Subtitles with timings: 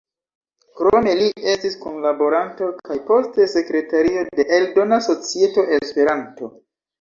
[0.77, 6.51] Krome li estis kunlaboranto kaj poste sekretario de Eldona Societo Esperanto.